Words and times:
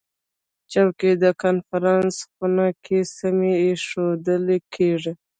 چوکۍ 0.71 1.13
د 1.23 1.25
کنفرانس 1.43 2.15
خونه 2.31 2.67
کې 2.83 2.99
سمې 3.17 3.53
ایښودل 3.65 4.45
کېږي. 4.75 5.13